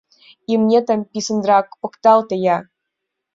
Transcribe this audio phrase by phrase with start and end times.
[0.53, 2.57] Имнетым писынрак покталте-я.